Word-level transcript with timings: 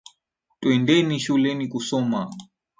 Twendeni 0.61 1.19
shuleni 1.23 1.65
kusoma. 1.71 2.21